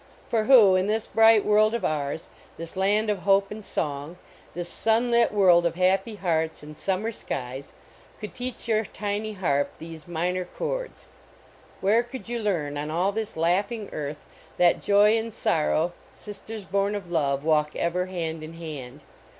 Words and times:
For 0.27 0.45
who, 0.45 0.75
in 0.75 0.87
this 0.87 1.05
bright 1.05 1.45
world 1.45 1.75
of 1.75 1.85
ours, 1.85 2.27
this 2.57 2.75
land 2.75 3.11
of 3.11 3.19
hope 3.19 3.51
and 3.51 3.63
song, 3.63 4.17
this 4.55 4.67
sunlit 4.67 5.31
world 5.31 5.63
of 5.63 5.75
happy 5.75 6.15
hearts 6.15 6.63
and 6.63 6.75
summer 6.75 7.11
skies, 7.11 7.71
could 8.19 8.33
teach 8.33 8.67
your 8.67 8.83
tiny 8.83 9.33
harp 9.33 9.69
these 9.77 10.07
minor 10.07 10.43
chords? 10.43 11.07
Where 11.81 12.01
could 12.01 12.27
you 12.27 12.39
learn, 12.39 12.79
on 12.79 12.89
all 12.89 13.11
this 13.11 13.37
laughing 13.37 13.89
earth, 13.91 14.25
that 14.57 14.81
Joy 14.81 15.15
and 15.19 15.31
Sorrow, 15.31 15.93
sisters 16.15 16.65
born 16.65 16.95
of 16.95 17.11
Love, 17.11 17.43
walk 17.43 17.75
ever 17.75 18.07
hand 18.07 18.41
in 18.41 18.53
hand? 18.53 19.03